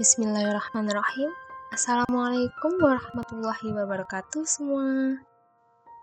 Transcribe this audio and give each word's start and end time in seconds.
Bismillahirrahmanirrahim. 0.00 1.28
Assalamualaikum 1.76 2.72
warahmatullahi 2.80 3.68
wabarakatuh 3.68 4.48
semua. 4.48 5.20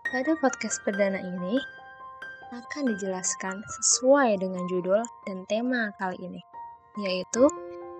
Pada 0.06 0.38
podcast 0.38 0.78
perdana 0.86 1.18
ini 1.18 1.58
akan 2.54 2.94
dijelaskan 2.94 3.58
sesuai 3.58 4.38
dengan 4.38 4.70
judul 4.70 5.02
dan 5.26 5.42
tema 5.50 5.90
kali 5.98 6.14
ini, 6.22 6.38
yaitu 7.02 7.50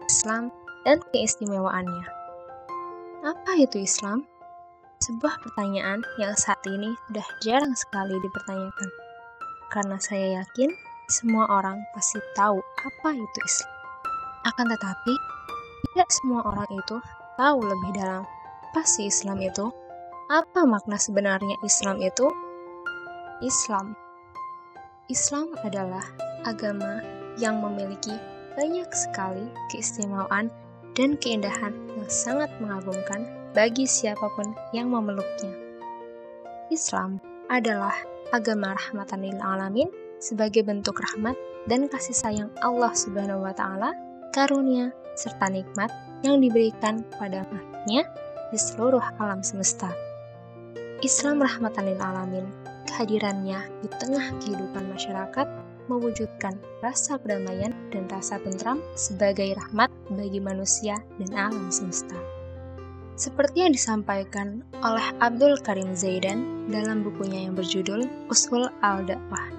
Islam 0.06 0.54
dan 0.86 1.02
keistimewaannya. 1.10 2.06
Apa 3.26 3.58
itu 3.58 3.82
Islam? 3.82 4.22
Sebuah 5.02 5.34
pertanyaan 5.42 6.06
yang 6.22 6.38
saat 6.38 6.62
ini 6.70 6.94
sudah 7.10 7.26
jarang 7.42 7.74
sekali 7.74 8.14
dipertanyakan. 8.22 8.90
Karena 9.74 9.98
saya 9.98 10.46
yakin 10.46 10.70
semua 11.10 11.50
orang 11.50 11.82
pasti 11.90 12.22
tahu 12.38 12.62
apa 12.86 13.18
itu 13.18 13.38
Islam. 13.42 13.74
Akan 14.46 14.70
tetapi, 14.70 15.38
tidak 15.86 16.08
semua 16.10 16.40
orang 16.46 16.70
itu 16.72 16.96
tahu 17.38 17.58
lebih 17.62 17.90
dalam 17.94 18.22
apa 18.72 18.82
sih 18.84 19.06
Islam 19.08 19.38
itu. 19.42 19.70
Apa 20.28 20.68
makna 20.68 21.00
sebenarnya 21.00 21.56
Islam 21.64 22.04
itu? 22.04 22.28
Islam 23.40 23.96
Islam 25.08 25.56
adalah 25.64 26.04
agama 26.44 27.00
yang 27.40 27.64
memiliki 27.64 28.12
banyak 28.58 28.90
sekali 28.92 29.48
keistimewaan 29.72 30.52
dan 30.92 31.16
keindahan 31.16 31.72
yang 31.96 32.10
sangat 32.10 32.52
mengagumkan 32.60 33.24
bagi 33.56 33.88
siapa 33.88 34.28
pun 34.36 34.52
yang 34.76 34.92
memeluknya. 34.92 35.54
Islam 36.68 37.22
adalah 37.48 37.96
agama 38.36 38.76
rahmatan 38.76 39.24
lil 39.24 39.40
alamin 39.40 39.88
sebagai 40.20 40.60
bentuk 40.66 41.00
rahmat 41.00 41.38
dan 41.70 41.88
kasih 41.88 42.12
sayang 42.12 42.50
Allah 42.60 42.92
Subhanahu 42.92 43.48
wa 43.48 43.54
taala, 43.56 43.96
karunia 44.38 44.94
serta 45.18 45.50
nikmat 45.50 45.90
yang 46.22 46.38
diberikan 46.38 47.02
kepada 47.10 47.42
umatnya 47.50 48.06
di 48.54 48.58
seluruh 48.58 49.02
alam 49.18 49.42
semesta. 49.42 49.90
Islam 51.02 51.42
rahmatan 51.42 51.90
lil 51.90 51.98
alamin, 51.98 52.46
kehadirannya 52.86 53.66
di 53.82 53.90
tengah 53.98 54.30
kehidupan 54.38 54.94
masyarakat 54.94 55.46
mewujudkan 55.90 56.54
rasa 56.78 57.18
kedamaian 57.18 57.74
dan 57.90 58.06
rasa 58.06 58.38
tentram 58.38 58.78
sebagai 58.94 59.58
rahmat 59.58 59.90
bagi 60.14 60.38
manusia 60.38 61.02
dan 61.18 61.34
alam 61.34 61.66
semesta. 61.74 62.14
Seperti 63.18 63.66
yang 63.66 63.74
disampaikan 63.74 64.62
oleh 64.86 65.02
Abdul 65.18 65.58
Karim 65.66 65.98
Zaidan 65.98 66.70
dalam 66.70 67.02
bukunya 67.02 67.50
yang 67.50 67.58
berjudul 67.58 68.06
Usul 68.30 68.70
al-Dakwah. 68.86 69.50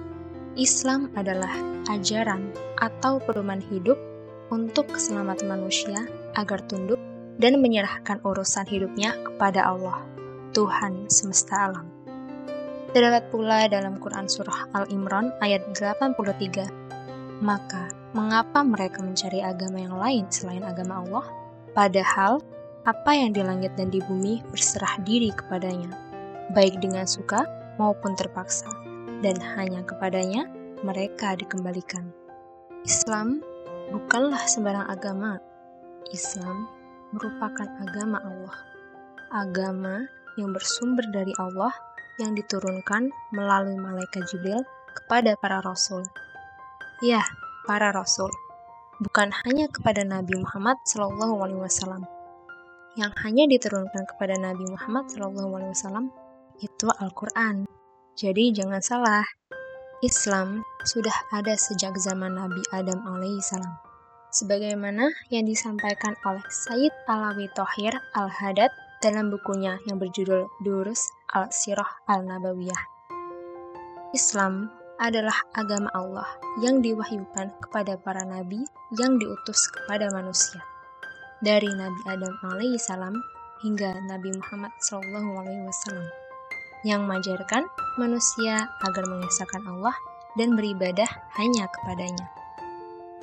Islam 0.56 1.12
adalah 1.20 1.52
ajaran 1.92 2.48
atau 2.80 3.20
pedoman 3.20 3.60
hidup 3.60 4.00
untuk 4.50 4.90
keselamatan 4.90 5.48
manusia 5.48 6.04
agar 6.34 6.60
tunduk 6.66 6.98
dan 7.40 7.62
menyerahkan 7.62 8.20
urusan 8.26 8.66
hidupnya 8.68 9.16
kepada 9.24 9.64
Allah, 9.64 10.04
Tuhan 10.52 11.08
semesta 11.08 11.70
alam. 11.70 11.86
Terdapat 12.90 13.30
pula 13.30 13.70
dalam 13.70 14.02
Quran 14.02 14.26
Surah 14.26 14.66
Al-Imran 14.74 15.30
ayat 15.38 15.62
83, 15.70 17.40
Maka, 17.40 17.88
mengapa 18.12 18.66
mereka 18.66 19.00
mencari 19.00 19.40
agama 19.40 19.78
yang 19.78 19.96
lain 19.96 20.24
selain 20.28 20.66
agama 20.66 21.06
Allah? 21.06 21.26
Padahal, 21.70 22.42
apa 22.82 23.14
yang 23.14 23.30
di 23.30 23.46
langit 23.46 23.78
dan 23.78 23.94
di 23.94 24.02
bumi 24.02 24.42
berserah 24.50 24.98
diri 25.06 25.30
kepadanya, 25.30 25.94
baik 26.50 26.82
dengan 26.82 27.06
suka 27.06 27.46
maupun 27.78 28.18
terpaksa, 28.18 28.66
dan 29.22 29.38
hanya 29.54 29.86
kepadanya 29.86 30.50
mereka 30.82 31.38
dikembalikan. 31.38 32.10
Islam 32.82 33.44
bukanlah 33.90 34.42
sembarang 34.46 34.86
agama. 34.86 35.38
Islam 36.10 36.66
merupakan 37.14 37.66
agama 37.82 38.18
Allah. 38.22 38.56
Agama 39.30 40.06
yang 40.38 40.50
bersumber 40.54 41.06
dari 41.10 41.30
Allah 41.38 41.70
yang 42.18 42.34
diturunkan 42.34 43.10
melalui 43.34 43.78
malaikat 43.78 44.26
Jibril 44.30 44.62
kepada 44.94 45.34
para 45.38 45.62
rasul. 45.62 46.02
Ya, 47.02 47.22
para 47.66 47.94
rasul. 47.94 48.30
Bukan 49.00 49.32
hanya 49.46 49.70
kepada 49.72 50.04
Nabi 50.04 50.36
Muhammad 50.36 50.76
SAW, 50.84 52.04
yang 52.98 53.12
hanya 53.24 53.48
diturunkan 53.48 54.04
kepada 54.04 54.36
Nabi 54.36 54.68
Muhammad 54.68 55.08
SAW 55.08 56.12
itu 56.60 56.86
Al-Quran. 57.00 57.64
Jadi 58.18 58.52
jangan 58.52 58.84
salah, 58.84 59.24
Islam 60.00 60.64
sudah 60.88 61.12
ada 61.28 61.52
sejak 61.60 61.92
zaman 62.00 62.32
Nabi 62.32 62.64
Adam 62.72 63.04
alaihissalam. 63.04 63.76
Sebagaimana 64.32 65.12
yang 65.28 65.44
disampaikan 65.44 66.16
oleh 66.24 66.40
Sayyid 66.48 66.94
Alawi 67.04 67.52
Tohir 67.52 67.92
Al-Hadad 68.16 68.72
dalam 69.04 69.28
bukunya 69.28 69.76
yang 69.84 70.00
berjudul 70.00 70.48
Durus 70.64 71.04
Al-Sirah 71.36 72.08
Al-Nabawiyah. 72.08 72.80
Islam 74.16 74.72
adalah 74.96 75.36
agama 75.52 75.92
Allah 75.92 76.28
yang 76.64 76.80
diwahyukan 76.80 77.60
kepada 77.60 78.00
para 78.00 78.24
nabi 78.24 78.64
yang 78.96 79.20
diutus 79.20 79.68
kepada 79.68 80.08
manusia 80.16 80.64
dari 81.44 81.68
Nabi 81.72 82.00
Adam 82.08 82.36
alaihissalam 82.44 83.16
hingga 83.64 83.96
Nabi 84.08 84.32
Muhammad 84.32 84.72
SAW 84.80 86.29
yang 86.86 87.04
mengajarkan 87.04 87.68
manusia 88.00 88.68
agar 88.84 89.04
mengesahkan 89.08 89.62
Allah 89.68 89.96
dan 90.38 90.54
beribadah 90.54 91.08
hanya 91.36 91.66
kepadanya. 91.68 92.26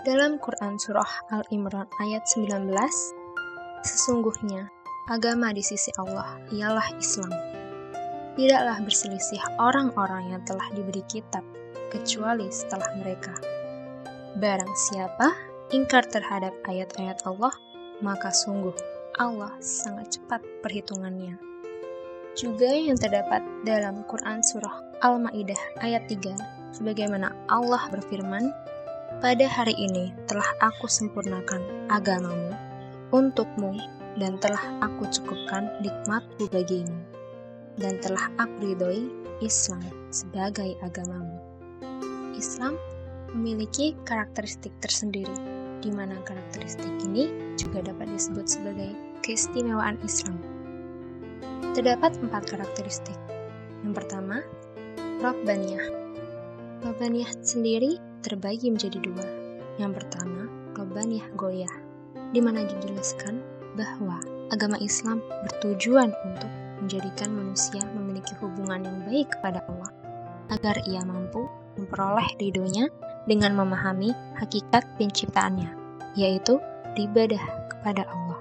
Dalam 0.06 0.40
Quran 0.40 0.80
Surah 0.80 1.28
Al-Imran 1.34 1.90
ayat 2.00 2.24
19, 2.32 2.72
sesungguhnya 3.84 4.72
agama 5.12 5.52
di 5.52 5.64
sisi 5.64 5.92
Allah 6.00 6.40
ialah 6.54 6.88
Islam. 6.96 7.34
Tidaklah 8.38 8.78
berselisih 8.86 9.42
orang-orang 9.58 10.38
yang 10.38 10.44
telah 10.46 10.70
diberi 10.70 11.02
kitab, 11.10 11.42
kecuali 11.90 12.48
setelah 12.54 12.88
mereka. 13.00 13.34
Barang 14.38 14.70
siapa 14.78 15.34
ingkar 15.74 16.06
terhadap 16.06 16.54
ayat-ayat 16.70 17.26
Allah, 17.26 17.52
maka 18.06 18.30
sungguh 18.30 18.76
Allah 19.18 19.58
sangat 19.58 20.22
cepat 20.22 20.46
perhitungannya. 20.62 21.47
Juga 22.38 22.70
yang 22.70 23.02
terdapat 23.02 23.42
dalam 23.66 24.06
Quran 24.06 24.46
Surah 24.46 25.02
Al-Ma'idah 25.02 25.82
ayat 25.82 26.06
3, 26.06 26.38
sebagaimana 26.70 27.34
Allah 27.50 27.82
berfirman, 27.90 28.54
Pada 29.18 29.50
hari 29.50 29.74
ini 29.74 30.14
telah 30.30 30.46
aku 30.62 30.86
sempurnakan 30.86 31.90
agamamu 31.90 32.54
untukmu 33.10 33.74
dan 34.20 34.36
telah 34.38 34.62
aku 34.84 35.08
cukupkan 35.10 35.72
nikmatku 35.80 36.46
bagimu 36.52 37.00
dan 37.82 38.02
telah 38.06 38.30
aku 38.42 38.74
ridhoi 38.74 39.10
Islam 39.40 39.82
sebagai 40.10 40.78
agamamu. 40.82 41.42
Islam 42.38 42.78
memiliki 43.34 43.98
karakteristik 44.06 44.74
tersendiri, 44.82 45.34
di 45.82 45.90
mana 45.94 46.18
karakteristik 46.26 46.90
ini 47.06 47.30
juga 47.58 47.86
dapat 47.86 48.10
disebut 48.14 48.46
sebagai 48.46 48.94
keistimewaan 49.22 49.98
Islam. 50.02 50.57
Terdapat 51.78 52.18
empat 52.18 52.50
karakteristik. 52.50 53.18
Yang 53.86 53.94
pertama, 54.04 54.42
Rabbaniyah. 55.22 55.88
Rabbaniyah 56.86 57.32
sendiri 57.42 58.02
terbagi 58.22 58.70
menjadi 58.70 58.98
dua. 59.02 59.28
Yang 59.78 60.02
pertama, 60.02 60.50
Rabbaniyah 60.74 61.30
Goyah, 61.38 61.76
di 62.34 62.42
mana 62.42 62.66
dijelaskan 62.66 63.42
bahwa 63.78 64.18
agama 64.50 64.78
Islam 64.82 65.22
bertujuan 65.46 66.14
untuk 66.26 66.52
menjadikan 66.82 67.34
manusia 67.34 67.82
memiliki 67.94 68.34
hubungan 68.42 68.86
yang 68.86 68.98
baik 69.06 69.30
kepada 69.38 69.62
Allah, 69.70 69.92
agar 70.54 70.78
ia 70.86 71.02
mampu 71.06 71.46
memperoleh 71.78 72.30
ridhonya 72.42 72.90
dengan 73.30 73.54
memahami 73.54 74.14
hakikat 74.40 74.86
penciptaannya, 74.98 75.70
yaitu 76.18 76.58
beribadah 76.96 77.42
kepada 77.70 78.08
Allah. 78.10 78.40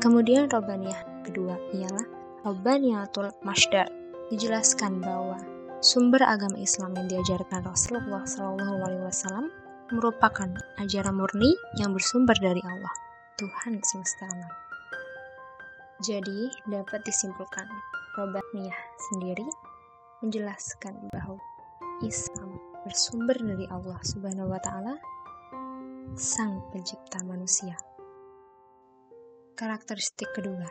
Kemudian 0.00 0.48
Robbaniyah 0.48 1.09
kedua 1.30 1.54
ialah 1.70 2.06
Robbaniyatul 2.42 3.30
Masdar. 3.46 3.86
Dijelaskan 4.34 4.98
bahwa 4.98 5.38
sumber 5.78 6.26
agama 6.26 6.58
Islam 6.58 6.98
yang 6.98 7.06
diajarkan 7.06 7.62
Rasulullah 7.62 8.26
SAW 8.26 9.46
merupakan 9.94 10.50
ajaran 10.82 11.14
murni 11.14 11.54
yang 11.78 11.94
bersumber 11.94 12.34
dari 12.42 12.62
Allah, 12.66 12.94
Tuhan 13.38 13.78
semesta 13.82 14.26
alam. 14.26 14.52
Jadi, 16.02 16.50
dapat 16.66 17.02
disimpulkan, 17.06 17.66
Robbaniyah 18.18 18.80
sendiri 19.10 19.46
menjelaskan 20.22 21.10
bahwa 21.14 21.38
Islam 22.02 22.58
bersumber 22.86 23.36
dari 23.38 23.66
Allah 23.70 23.98
Subhanahu 24.02 24.50
wa 24.50 24.60
taala, 24.62 24.94
Sang 26.16 26.64
Pencipta 26.74 27.22
manusia. 27.22 27.76
Karakteristik 29.58 30.32
kedua 30.32 30.66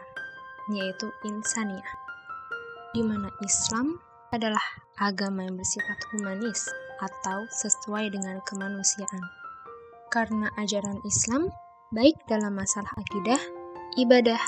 yaitu 0.70 1.10
insaniah, 1.26 1.92
di 2.94 3.02
mana 3.02 3.30
Islam 3.42 3.98
adalah 4.30 4.62
agama 5.02 5.46
yang 5.46 5.58
bersifat 5.58 5.98
humanis 6.14 6.70
atau 7.02 7.48
sesuai 7.50 8.14
dengan 8.14 8.38
kemanusiaan. 8.46 9.24
Karena 10.14 10.50
ajaran 10.58 11.02
Islam 11.06 11.50
baik 11.94 12.18
dalam 12.30 12.54
masalah 12.58 12.90
akidah, 12.98 13.42
ibadah, 13.98 14.42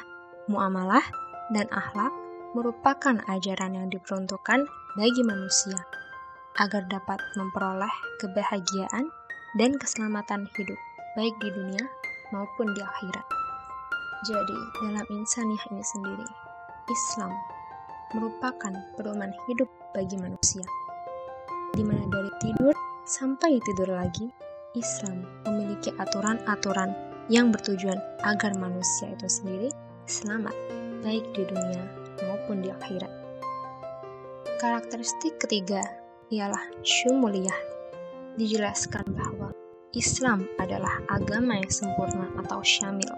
muamalah, 0.46 1.06
dan 1.54 1.66
akhlak 1.74 2.14
merupakan 2.54 3.18
ajaran 3.32 3.78
yang 3.78 3.88
diperuntukkan 3.90 4.68
bagi 5.00 5.24
manusia 5.24 5.80
agar 6.60 6.84
dapat 6.92 7.20
memperoleh 7.40 7.94
kebahagiaan 8.20 9.08
dan 9.56 9.72
keselamatan 9.80 10.48
hidup, 10.60 10.80
baik 11.16 11.36
di 11.40 11.50
dunia 11.52 11.86
maupun 12.36 12.72
di 12.76 12.82
akhirat. 12.84 13.41
Jadi, 14.22 14.54
dalam 14.86 15.06
insaniah 15.10 15.66
ini 15.74 15.82
sendiri, 15.82 16.28
Islam 16.86 17.34
merupakan 18.14 18.70
pedoman 18.94 19.34
hidup 19.50 19.66
bagi 19.98 20.14
manusia, 20.14 20.62
di 21.74 21.82
mana 21.82 22.06
dari 22.06 22.30
tidur 22.38 22.76
sampai 23.02 23.58
tidur 23.66 23.90
lagi, 23.90 24.30
Islam 24.78 25.26
memiliki 25.50 25.90
aturan-aturan 25.98 26.94
yang 27.34 27.50
bertujuan 27.50 27.98
agar 28.22 28.54
manusia 28.62 29.10
itu 29.10 29.26
sendiri 29.26 29.74
selamat, 30.06 30.54
baik 31.02 31.26
di 31.34 31.42
dunia 31.42 31.82
maupun 32.22 32.62
di 32.62 32.70
akhirat. 32.70 33.10
Karakteristik 34.62 35.42
ketiga 35.42 35.82
ialah 36.30 36.62
syumuliyah. 36.86 37.58
Dijelaskan 38.38 39.18
bahwa 39.18 39.50
Islam 39.98 40.46
adalah 40.62 41.04
agama 41.10 41.58
yang 41.58 41.74
sempurna 41.74 42.30
atau 42.40 42.62
syamil, 42.64 43.10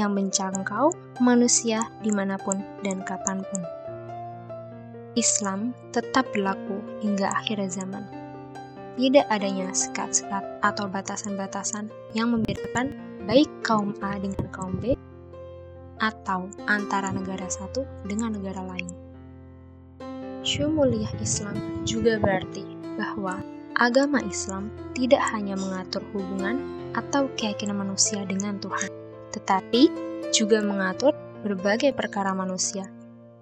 yang 0.00 0.16
menjangkau 0.16 0.92
manusia 1.20 1.84
di 2.00 2.10
mana 2.12 2.40
pun 2.40 2.60
dan 2.80 3.04
kapan 3.04 3.44
pun. 3.48 3.62
Islam 5.12 5.76
tetap 5.92 6.24
berlaku 6.32 6.80
hingga 7.04 7.28
akhir 7.28 7.60
zaman. 7.68 8.08
Tidak 8.96 9.24
adanya 9.28 9.72
sekat-sekat 9.72 10.44
atau 10.64 10.88
batasan-batasan 10.88 11.92
yang 12.16 12.32
membedakan 12.32 12.96
baik 13.28 13.48
kaum 13.64 13.92
A 14.00 14.16
dengan 14.16 14.48
kaum 14.52 14.76
B 14.80 14.96
atau 16.00 16.48
antara 16.66 17.12
negara 17.12 17.46
satu 17.48 17.84
dengan 18.08 18.36
negara 18.36 18.64
lain. 18.64 18.90
Syumuliyah 20.42 21.14
Islam 21.22 21.86
juga 21.86 22.18
berarti 22.18 22.66
bahwa 22.98 23.38
agama 23.78 24.18
Islam 24.26 24.68
tidak 24.92 25.22
hanya 25.30 25.54
mengatur 25.54 26.02
hubungan 26.12 26.58
atau 26.92 27.30
keyakinan 27.38 27.78
manusia 27.78 28.26
dengan 28.26 28.58
Tuhan, 28.58 28.90
tetapi 29.32 29.88
juga 30.30 30.60
mengatur 30.60 31.16
berbagai 31.42 31.92
perkara 31.92 32.30
manusia, 32.32 32.86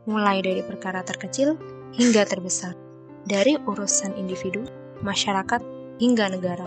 mulai 0.09 0.41
dari 0.41 0.65
perkara 0.65 1.05
terkecil 1.05 1.55
hingga 1.95 2.25
terbesar, 2.25 2.73
dari 3.29 3.59
urusan 3.69 4.17
individu, 4.17 4.65
masyarakat, 5.05 5.61
hingga 6.01 6.33
negara, 6.33 6.67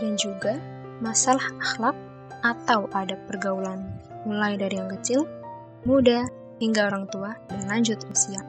dan 0.00 0.16
juga 0.16 0.56
masalah 1.04 1.44
akhlak 1.60 1.96
atau 2.42 2.88
adab 2.96 3.20
pergaulan, 3.28 3.84
mulai 4.24 4.56
dari 4.56 4.80
yang 4.80 4.90
kecil, 4.98 5.28
muda, 5.84 6.26
hingga 6.58 6.88
orang 6.88 7.06
tua, 7.10 7.36
dan 7.50 7.68
lanjut 7.68 8.00
usia. 8.08 8.40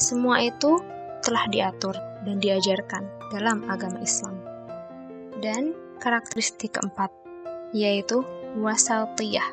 Semua 0.00 0.42
itu 0.42 0.82
telah 1.22 1.46
diatur 1.46 1.94
dan 2.26 2.42
diajarkan 2.42 3.06
dalam 3.30 3.62
agama 3.70 4.02
Islam. 4.02 4.34
Dan 5.38 5.74
karakteristik 6.02 6.78
keempat, 6.78 7.10
yaitu 7.70 8.22
wasaltiyah, 8.58 9.46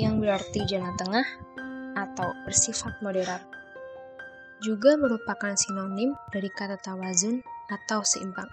yang 0.00 0.20
berarti 0.22 0.64
jalan 0.68 0.92
tengah 0.96 1.26
atau 1.98 2.32
bersifat 2.48 2.96
moderat. 3.04 3.44
Juga 4.62 4.94
merupakan 4.94 5.52
sinonim 5.58 6.14
dari 6.30 6.48
kata 6.48 6.78
tawazun 6.80 7.42
atau 7.68 8.00
seimbang. 8.06 8.48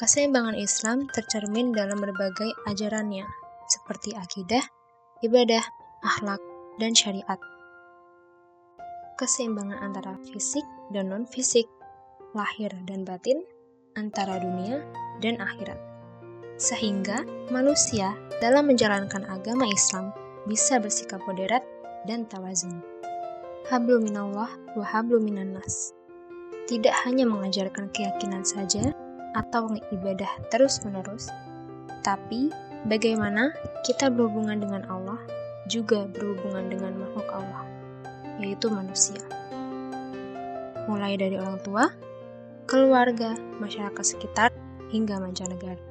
Keseimbangan 0.00 0.56
Islam 0.56 1.06
tercermin 1.12 1.76
dalam 1.76 2.00
berbagai 2.00 2.56
ajarannya, 2.64 3.28
seperti 3.68 4.16
akidah, 4.16 4.64
ibadah, 5.20 5.62
akhlak, 6.00 6.40
dan 6.80 6.96
syariat 6.96 7.36
keseimbangan 9.20 9.76
antara 9.84 10.16
fisik 10.32 10.64
dan 10.96 11.12
non-fisik, 11.12 11.68
lahir 12.32 12.72
dan 12.88 13.04
batin, 13.04 13.44
antara 13.92 14.40
dunia 14.40 14.80
dan 15.20 15.36
akhirat. 15.36 15.89
Sehingga 16.60 17.24
manusia 17.48 18.12
dalam 18.44 18.68
menjalankan 18.68 19.24
agama 19.32 19.64
Islam 19.64 20.12
bisa 20.44 20.76
bersikap 20.76 21.24
moderat 21.24 21.64
dan 22.04 22.28
tawazun. 22.28 22.84
Hablu 23.72 24.04
minallah 24.04 24.52
wa 24.76 24.84
hablu 24.84 25.16
minannas. 25.24 25.96
Tidak 26.68 26.92
hanya 27.08 27.24
mengajarkan 27.24 27.88
keyakinan 27.96 28.44
saja 28.44 28.92
atau 29.32 29.72
ibadah 29.88 30.28
terus-menerus, 30.52 31.32
tapi 32.04 32.52
bagaimana 32.84 33.56
kita 33.88 34.12
berhubungan 34.12 34.60
dengan 34.60 34.84
Allah 34.92 35.20
juga 35.64 36.04
berhubungan 36.12 36.68
dengan 36.68 36.92
makhluk 37.00 37.28
Allah 37.32 37.64
yaitu 38.40 38.72
manusia. 38.72 39.20
Mulai 40.88 41.20
dari 41.20 41.36
orang 41.36 41.60
tua, 41.60 41.92
keluarga, 42.64 43.36
masyarakat 43.60 44.04
sekitar, 44.04 44.50
hingga 44.88 45.20
mancanegara. 45.20 45.89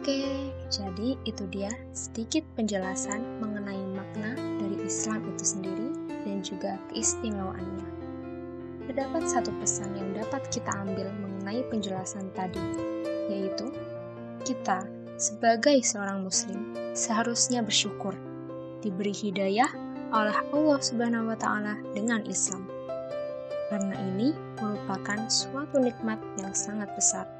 Oke, 0.00 0.50
jadi 0.72 1.16
itu 1.28 1.44
dia 1.52 1.68
sedikit 1.92 2.40
penjelasan 2.56 3.20
mengenai 3.40 3.80
makna 3.92 4.32
dari 4.56 4.80
Islam 4.84 5.20
itu 5.36 5.44
sendiri 5.44 5.88
dan 6.24 6.40
juga 6.40 6.80
keistimewaannya. 6.88 7.88
Terdapat 8.88 9.22
satu 9.28 9.52
pesan 9.60 9.92
yang 9.94 10.10
dapat 10.16 10.48
kita 10.48 10.72
ambil 10.72 11.12
mengenai 11.20 11.62
penjelasan 11.68 12.32
tadi, 12.32 12.60
yaitu 13.28 13.68
kita 14.42 14.88
sebagai 15.20 15.84
seorang 15.84 16.24
muslim 16.24 16.72
seharusnya 16.96 17.60
bersyukur 17.60 18.16
diberi 18.80 19.12
hidayah 19.12 19.68
oleh 20.10 20.34
Allah 20.50 20.78
Subhanahu 20.80 21.30
wa 21.30 21.38
taala 21.38 21.78
dengan 21.92 22.24
Islam. 22.26 22.66
Karena 23.70 23.94
ini 24.10 24.34
merupakan 24.58 25.30
suatu 25.30 25.78
nikmat 25.78 26.18
yang 26.40 26.50
sangat 26.50 26.90
besar. 26.98 27.39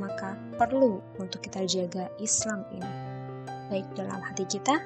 Maka 0.00 0.32
perlu 0.56 1.04
untuk 1.20 1.44
kita 1.44 1.68
jaga 1.68 2.08
Islam 2.16 2.64
ini. 2.72 2.92
Baik 3.68 3.84
dalam 3.92 4.24
hati 4.24 4.48
kita, 4.48 4.80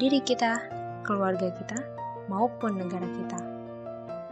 diri 0.00 0.24
kita, 0.24 0.56
keluarga 1.04 1.52
kita, 1.52 1.76
maupun 2.32 2.80
negara 2.80 3.04
kita. 3.04 3.38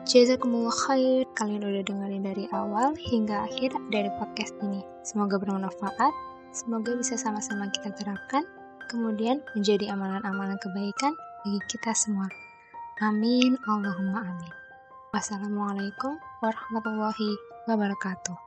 Jazakumullah 0.07 0.71
khair, 0.87 1.27
kalian 1.35 1.67
udah 1.67 1.83
dengerin 1.83 2.23
dari 2.23 2.47
awal 2.55 2.95
hingga 2.95 3.43
akhir 3.43 3.75
dari 3.91 4.07
podcast 4.17 4.55
ini. 4.63 4.81
Semoga 5.03 5.35
bermanfaat, 5.37 6.15
semoga 6.55 6.95
bisa 6.95 7.19
sama-sama 7.19 7.67
kita 7.75 7.91
terapkan, 7.91 8.47
kemudian 8.87 9.43
menjadi 9.59 9.91
amalan-amalan 9.91 10.57
kebaikan 10.63 11.11
bagi 11.43 11.61
kita 11.67 11.91
semua. 11.91 12.31
Amin, 13.03 13.59
Allahumma 13.67 14.23
amin. 14.31 14.53
Wassalamualaikum 15.11 16.15
warahmatullahi 16.39 17.35
wabarakatuh. 17.67 18.46